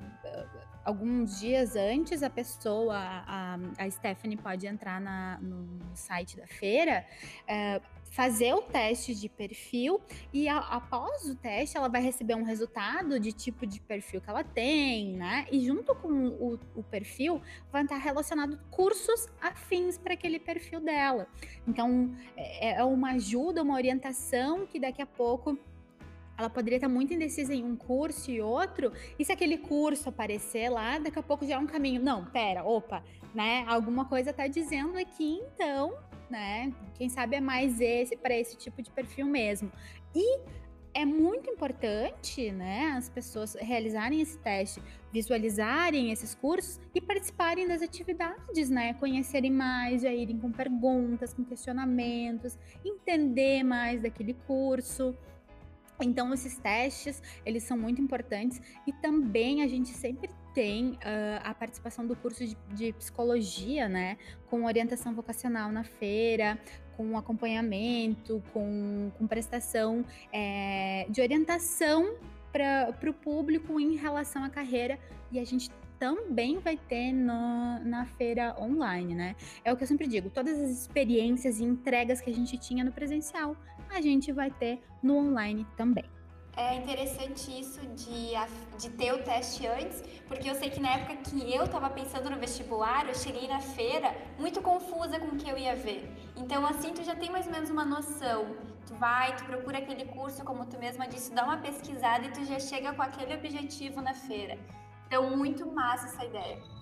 alguns 0.85 1.39
dias 1.39 1.75
antes, 1.75 2.23
a 2.23 2.29
pessoa, 2.29 2.95
a, 2.97 3.59
a 3.77 3.91
Stephanie 3.91 4.37
pode 4.37 4.65
entrar 4.65 5.01
na, 5.01 5.37
no 5.41 5.79
site 5.93 6.37
da 6.37 6.47
feira, 6.47 7.05
uh, 7.43 7.96
fazer 8.11 8.53
o 8.53 8.61
teste 8.61 9.13
de 9.13 9.29
perfil 9.29 10.01
e 10.33 10.47
a, 10.47 10.57
após 10.57 11.25
o 11.29 11.35
teste 11.35 11.77
ela 11.77 11.87
vai 11.87 12.01
receber 12.01 12.35
um 12.35 12.43
resultado 12.43 13.19
de 13.19 13.31
tipo 13.31 13.65
de 13.65 13.79
perfil 13.79 14.21
que 14.21 14.29
ela 14.29 14.43
tem, 14.43 15.13
né? 15.13 15.45
E 15.51 15.65
junto 15.65 15.93
com 15.95 16.09
o, 16.09 16.59
o 16.75 16.83
perfil 16.83 17.41
vai 17.71 17.83
estar 17.83 17.97
relacionado 17.97 18.59
cursos 18.71 19.27
afins 19.41 19.97
para 19.97 20.13
aquele 20.13 20.39
perfil 20.39 20.79
dela. 20.79 21.27
Então 21.67 22.15
é, 22.35 22.79
é 22.79 22.83
uma 22.83 23.11
ajuda, 23.11 23.61
uma 23.61 23.75
orientação 23.75 24.65
que 24.65 24.79
daqui 24.79 25.01
a 25.01 25.05
pouco 25.05 25.57
ela 26.37 26.49
poderia 26.49 26.77
estar 26.77 26.87
muito 26.87 27.13
indecisa 27.13 27.53
em 27.53 27.63
um 27.63 27.75
curso 27.75 28.29
e 28.29 28.39
outro, 28.39 28.93
e 29.17 29.25
se 29.25 29.31
aquele 29.31 29.57
curso 29.57 30.09
aparecer 30.09 30.69
lá, 30.69 30.99
daqui 30.99 31.17
a 31.17 31.23
pouco 31.23 31.45
já 31.47 31.55
é 31.55 31.57
um 31.57 31.65
caminho. 31.65 31.99
Não, 32.01 32.25
pera, 32.25 32.63
opa, 32.63 33.03
né? 33.33 33.65
Alguma 33.67 34.05
coisa 34.05 34.29
está 34.29 34.45
dizendo 34.45 34.97
aqui, 34.99 35.41
então 35.55 35.97
né? 36.29 36.73
Quem 36.95 37.09
sabe 37.09 37.35
é 37.35 37.41
mais 37.41 37.79
esse 37.79 38.15
para 38.15 38.37
esse 38.37 38.57
tipo 38.57 38.81
de 38.81 38.91
perfil 38.91 39.25
mesmo. 39.25 39.71
E 40.15 40.39
é 40.97 41.05
muito 41.05 41.47
importante, 41.47 42.51
né, 42.51 42.95
as 42.97 43.07
pessoas 43.07 43.53
realizarem 43.53 44.19
esse 44.19 44.35
teste, 44.39 44.81
visualizarem 45.13 46.11
esses 46.11 46.33
cursos 46.33 46.79
e 46.95 46.99
participarem 46.99 47.67
das 47.67 47.83
atividades, 47.83 48.71
né, 48.71 48.95
conhecerem 48.95 49.51
mais, 49.51 50.01
já 50.01 50.11
irem 50.11 50.39
com 50.39 50.51
perguntas, 50.51 51.35
com 51.35 51.45
questionamentos, 51.45 52.57
entender 52.83 53.61
mais 53.61 54.01
daquele 54.01 54.33
curso. 54.47 55.15
Então, 56.01 56.33
esses 56.33 56.57
testes, 56.57 57.21
eles 57.45 57.61
são 57.61 57.77
muito 57.77 58.01
importantes 58.01 58.59
e 58.87 58.93
também 58.93 59.61
a 59.61 59.67
gente 59.67 59.89
sempre 59.89 60.31
tem 60.57 60.93
uh, 60.93 60.97
a 61.43 61.53
participação 61.53 62.07
do 62.07 62.15
curso 62.15 62.43
de, 62.43 62.57
de, 62.73 62.91
psicologia, 62.93 63.87
né, 63.87 64.17
com 64.49 64.65
orientação 64.65 65.13
vocacional 65.13 65.71
na 65.71 65.83
feira, 65.83 66.57
com 66.95 67.15
acompanhamento, 67.15 68.41
com, 68.51 69.11
com 69.15 69.27
prestação 69.27 70.03
é, 70.33 71.05
de 71.11 71.21
orientação 71.21 72.15
para 72.51 72.91
o 73.07 73.13
público 73.13 73.79
em 73.79 73.97
relação 73.97 74.43
à 74.43 74.49
carreira 74.49 74.97
e 75.31 75.37
a 75.37 75.45
gente 75.45 75.69
também 75.99 76.57
vai 76.57 76.75
ter 76.75 77.11
no, 77.11 77.77
na 77.85 78.07
feira 78.17 78.55
online, 78.59 79.13
né? 79.13 79.35
É 79.63 79.71
o 79.71 79.77
que 79.77 79.83
eu 79.83 79.87
sempre 79.87 80.07
digo, 80.07 80.31
todas 80.31 80.59
as 80.59 80.71
experiências 80.71 81.59
e 81.59 81.63
entregas 81.63 82.19
que 82.19 82.31
a 82.31 82.33
gente 82.33 82.57
tinha 82.57 82.83
no 82.83 82.91
presencial, 82.91 83.55
a 83.91 84.01
gente 84.01 84.31
vai 84.31 84.49
ter 84.49 84.81
no 85.03 85.17
online 85.17 85.67
também. 85.77 86.16
É 86.57 86.73
interessante 86.73 87.51
isso 87.57 87.79
de, 88.01 88.31
de 88.79 88.89
ter 88.89 89.13
o 89.13 89.23
teste 89.23 89.65
antes, 89.67 90.03
porque 90.27 90.49
eu 90.49 90.55
sei 90.55 90.71
que 90.71 90.79
na 90.79 90.89
época 90.89 91.15
que 91.17 91.53
eu 91.53 91.65
estava 91.65 91.87
pensando 91.89 92.29
no 92.31 92.37
vestibular, 92.37 93.07
eu 93.07 93.13
cheguei 93.13 93.47
na 93.47 93.59
feira 93.59 94.15
muito 94.39 94.59
confusa 94.59 95.19
com 95.19 95.27
o 95.27 95.37
que 95.37 95.47
eu 95.47 95.57
ia 95.57 95.75
ver. 95.75 96.11
Então, 96.35 96.65
assim, 96.65 96.93
tu 96.93 97.03
já 97.03 97.15
tem 97.15 97.29
mais 97.29 97.45
ou 97.45 97.53
menos 97.53 97.69
uma 97.69 97.85
noção. 97.85 98.55
Tu 98.87 98.95
vai, 98.95 99.35
tu 99.35 99.45
procura 99.45 99.77
aquele 99.77 100.05
curso, 100.05 100.43
como 100.43 100.65
tu 100.65 100.79
mesma 100.79 101.07
disse, 101.07 101.31
dá 101.31 101.43
uma 101.43 101.57
pesquisada 101.57 102.25
e 102.25 102.31
tu 102.31 102.43
já 102.43 102.59
chega 102.59 102.91
com 102.91 103.03
aquele 103.03 103.35
objetivo 103.35 104.01
na 104.01 104.15
feira. 104.15 104.57
Então, 105.05 105.37
muito 105.37 105.65
massa 105.65 106.07
essa 106.07 106.25
ideia. 106.25 106.76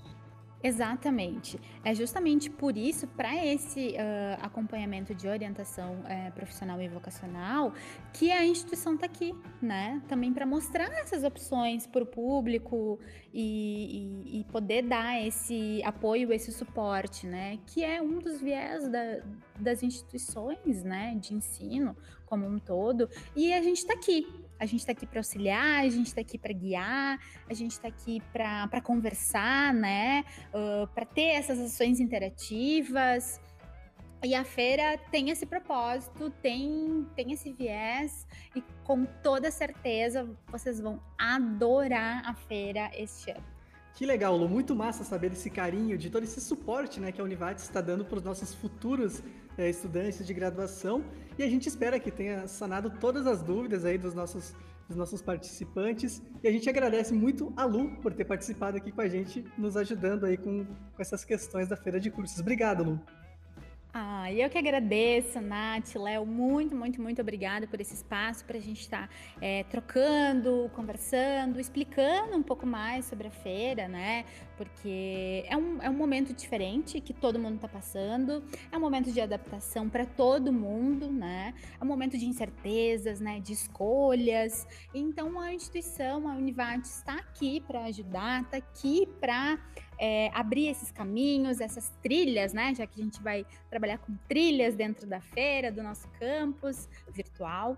Exatamente. 0.66 1.62
É 1.84 1.94
justamente 1.94 2.50
por 2.50 2.76
isso, 2.76 3.06
para 3.10 3.46
esse 3.46 3.90
uh, 3.90 4.44
acompanhamento 4.44 5.14
de 5.14 5.28
orientação 5.28 5.94
uh, 5.94 6.32
profissional 6.34 6.82
e 6.82 6.88
vocacional, 6.88 7.72
que 8.12 8.32
a 8.32 8.44
instituição 8.44 8.96
está 8.96 9.06
aqui, 9.06 9.32
né? 9.62 10.02
Também 10.08 10.34
para 10.34 10.44
mostrar 10.44 10.92
essas 10.94 11.24
opções 11.24 11.86
para 11.86 12.02
o 12.02 12.06
público 12.08 13.00
e, 13.32 14.24
e, 14.34 14.40
e, 14.40 14.44
poder 14.46 14.82
dar 14.82 15.24
esse 15.24 15.84
apoio, 15.84 16.34
esse 16.34 16.52
suporte, 16.52 17.28
né? 17.28 17.60
Que 17.68 17.84
é 17.84 18.02
um 18.02 18.18
dos 18.18 18.42
viés 18.42 18.90
da, 18.90 19.22
das 19.60 19.84
instituições, 19.84 20.84
né? 20.84 21.16
De 21.22 21.36
ensino 21.36 21.96
como 22.26 22.48
um 22.48 22.58
todo. 22.58 23.08
E 23.36 23.54
a 23.54 23.62
gente 23.62 23.78
está 23.78 23.94
aqui, 23.94 24.28
a 24.60 24.66
gente 24.66 24.80
está 24.80 24.92
aqui 24.92 25.06
para 25.06 25.20
auxiliar, 25.20 25.84
a 25.84 25.90
gente 25.90 26.08
está 26.08 26.22
aqui 26.22 26.38
para 26.38 26.54
guiar, 26.54 27.20
a 27.50 27.54
gente 27.54 27.72
está 27.72 27.88
aqui 27.88 28.22
para 28.32 28.82
conversar, 28.82 29.74
né? 29.74 30.24
Uh, 30.54 30.88
para 30.88 31.06
ter 31.06 31.36
essas 31.36 31.60
ações 31.60 32.00
interativas. 32.00 33.40
E 34.24 34.34
a 34.34 34.44
feira 34.44 34.98
tem 35.12 35.30
esse 35.30 35.46
propósito, 35.46 36.32
tem, 36.42 37.06
tem 37.16 37.32
esse 37.32 37.54
viés, 37.54 38.26
e 38.56 38.64
com 38.84 39.06
toda 39.06 39.52
certeza 39.52 40.28
vocês 40.48 40.80
vão 40.80 41.00
adorar 41.18 42.28
a 42.28 42.34
feira 42.34 42.90
este 42.96 43.30
ano. 43.30 43.44
Que 43.94 44.06
legal, 44.06 44.36
Lu. 44.36 44.50
Muito 44.50 44.76
massa 44.76 45.04
saber 45.04 45.30
desse 45.30 45.50
carinho, 45.50 45.98
de 45.98 46.10
todo 46.10 46.24
esse 46.24 46.42
suporte 46.42 47.00
né, 47.00 47.12
que 47.12 47.22
a 47.22 47.24
Univates 47.24 47.64
está 47.64 47.80
dando 47.80 48.04
para 48.04 48.18
os 48.18 48.24
nossos 48.24 48.54
futuros 48.54 49.24
é, 49.58 49.70
estudantes 49.70 50.26
de 50.26 50.34
graduação 50.34 51.02
e 51.38 51.44
a 51.44 51.50
gente 51.50 51.68
espera 51.68 52.00
que 52.00 52.12
tenha 52.12 52.48
sanado 52.48 52.90
todas 52.90 53.28
as 53.28 53.42
dúvidas 53.42 53.86
aí 53.86 53.98
dos 53.98 54.14
nossos, 54.14 54.56
dos 54.88 54.96
nossos 54.96 55.22
participantes 55.22 56.22
e 56.44 56.48
a 56.48 56.52
gente 56.52 56.70
agradece 56.70 57.14
muito 57.14 57.54
a 57.58 57.66
Lu 57.66 57.90
por 58.02 58.14
ter 58.14 58.26
participado 58.26 58.78
aqui 58.78 58.92
com 58.92 59.02
a 59.02 59.08
gente, 59.08 59.44
nos 59.58 59.76
ajudando 59.76 60.26
aí 60.26 60.38
com, 60.38 60.66
com 60.66 61.02
essas 61.02 61.26
questões 61.26 61.68
da 61.68 61.76
feira 61.76 62.00
de 62.00 62.10
cursos. 62.10 62.40
Obrigado, 62.40 62.84
Lu. 62.84 63.00
Ah, 64.26 64.34
eu 64.34 64.50
que 64.50 64.58
agradeço, 64.58 65.40
Nath, 65.40 65.94
Léo, 65.94 66.26
muito, 66.26 66.76
muito, 66.76 67.00
muito 67.00 67.22
obrigada 67.22 67.68
por 67.68 67.80
esse 67.80 67.94
espaço 67.94 68.44
para 68.44 68.58
a 68.58 68.60
gente 68.60 68.82
estar 68.82 69.08
tá, 69.08 69.14
é, 69.40 69.64
trocando, 69.66 70.68
conversando, 70.74 71.60
explicando 71.60 72.36
um 72.36 72.42
pouco 72.42 72.66
mais 72.66 73.06
sobre 73.06 73.28
a 73.28 73.30
feira, 73.30 73.88
né? 73.88 74.26
Porque 74.58 75.46
é 75.48 75.56
um, 75.56 75.80
é 75.80 75.88
um 75.92 75.94
momento 75.94 76.34
diferente 76.34 77.00
que 77.00 77.14
todo 77.14 77.38
mundo 77.38 77.58
está 77.58 77.68
passando, 77.68 78.44
é 78.72 78.76
um 78.76 78.80
momento 78.80 79.12
de 79.12 79.22
adaptação 79.22 79.88
para 79.88 80.08
todo 80.08 80.52
mundo, 80.52 81.12
né? 81.12 81.54
É 81.80 81.84
um 81.84 81.88
momento 81.88 82.18
de 82.18 82.26
incertezas, 82.26 83.20
né? 83.20 83.40
De 83.40 83.54
escolhas. 83.54 84.66
Então 84.92 85.40
a 85.40 85.54
instituição, 85.54 86.28
a 86.28 86.34
Univat, 86.34 86.84
está 86.84 87.14
aqui 87.14 87.62
para 87.62 87.84
ajudar, 87.84 88.42
está 88.42 88.58
aqui 88.58 89.08
para 89.22 89.60
é, 90.00 90.30
abrir 90.34 90.68
esses 90.68 90.92
caminhos, 90.92 91.60
essas 91.60 91.90
trilhas, 92.02 92.54
né? 92.54 92.74
Já 92.76 92.86
que 92.86 93.00
a 93.00 93.04
gente 93.04 93.22
vai 93.22 93.46
trabalhar 93.70 93.98
com 94.00 94.16
trilhas 94.28 94.76
dentro 94.76 95.08
da 95.08 95.22
feira, 95.22 95.72
do 95.72 95.82
nosso 95.84 96.08
campus 96.20 96.88
virtual. 97.12 97.78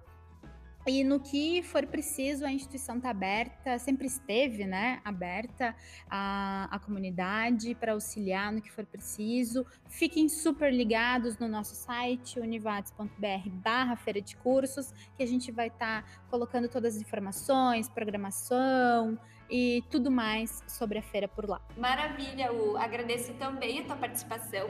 E 0.88 1.04
no 1.04 1.20
que 1.20 1.62
for 1.64 1.86
preciso, 1.86 2.46
a 2.46 2.52
instituição 2.52 2.96
está 2.96 3.10
aberta, 3.10 3.78
sempre 3.78 4.08
esteve, 4.08 4.66
né, 4.66 5.02
aberta 5.04 5.76
à, 6.10 6.74
à 6.74 6.80
comunidade 6.80 7.76
para 7.76 7.92
auxiliar 7.92 8.54
no 8.54 8.62
que 8.62 8.72
for 8.72 8.86
preciso. 8.86 9.66
Fiquem 9.90 10.30
super 10.30 10.74
ligados 10.74 11.38
no 11.38 11.50
nosso 11.50 11.76
site, 11.76 12.40
univates.br 12.40 13.50
barra 13.62 13.98
feira 13.98 14.22
de 14.22 14.38
cursos, 14.38 14.94
que 15.18 15.22
a 15.22 15.28
gente 15.28 15.52
vai 15.52 15.68
estar 15.68 16.04
tá 16.04 16.10
colocando 16.30 16.70
todas 16.70 16.96
as 16.96 17.02
informações, 17.02 17.90
programação, 17.90 19.20
e 19.50 19.84
tudo 19.89 20.12
mais 20.12 20.63
sobre 20.68 21.00
a 21.00 21.01
feira 21.01 21.28
por 21.28 21.48
lá. 21.48 21.62
Maravilha, 21.78 22.52
U. 22.52 22.78
Agradeço 22.78 23.34
também 23.36 23.80
a 23.80 23.84
tua 23.86 23.95
participação. 23.95 24.69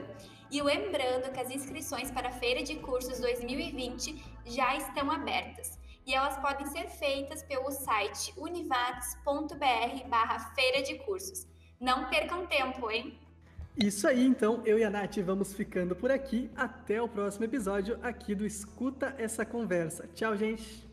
E 0.50 0.62
lembrando 0.62 1.32
que 1.32 1.40
as 1.40 1.50
inscrições 1.50 2.10
para 2.10 2.30
a 2.30 2.32
Feira 2.32 2.64
de 2.64 2.76
Cursos 2.76 3.20
2020 3.20 4.24
já 4.46 4.76
estão 4.76 5.12
abertas. 5.12 5.78
E 6.06 6.14
elas 6.14 6.38
podem 6.38 6.66
ser 6.68 6.88
feitas 6.88 7.44
pelo 7.44 7.70
site 7.70 8.34
univates.br 8.38 10.08
barra 10.08 10.40
feira 10.56 10.82
de 10.82 10.96
cursos. 11.00 11.46
Não 11.80 12.10
percam 12.10 12.46
tempo, 12.48 12.90
hein? 12.90 13.20
Isso 13.76 14.08
aí, 14.08 14.26
então, 14.26 14.64
eu 14.66 14.80
e 14.80 14.84
a 14.84 14.90
Nath 14.90 15.18
vamos 15.18 15.54
ficando 15.54 15.96
por 15.96 16.10
aqui. 16.10 16.50
Até 16.56 17.02
o 17.02 17.10
próximo 17.10 17.46
episódio 17.46 18.00
aqui 18.02 18.34
do 18.34 18.46
Escuta 18.46 19.14
Essa 19.20 19.46
Conversa. 19.46 20.08
Tchau, 20.16 20.36
gente! 20.36 20.87